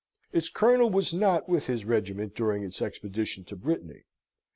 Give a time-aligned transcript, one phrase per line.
[0.33, 4.05] Its colonel was not with his regiment during its expedition to Brittany.